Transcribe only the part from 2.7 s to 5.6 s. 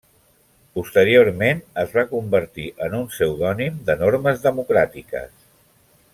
en un pseudònim de normes democràtiques.